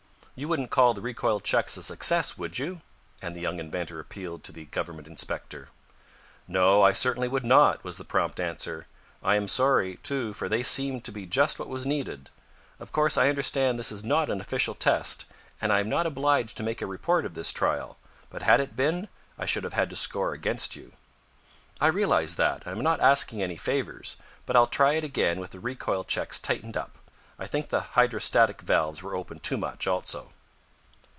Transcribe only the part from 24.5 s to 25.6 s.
I'll try it again with the